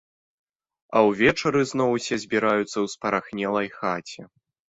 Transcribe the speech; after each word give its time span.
А 0.95 1.03
ўвечары 1.07 1.61
зноў 1.73 1.89
усе 1.99 2.15
збіраюцца 2.25 2.67
ў 2.67 2.95
спарахнелай 2.95 3.67
хаце. 3.77 4.21